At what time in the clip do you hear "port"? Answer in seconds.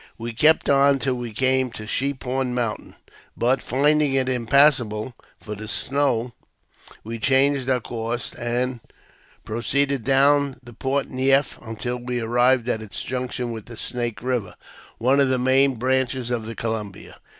10.73-11.05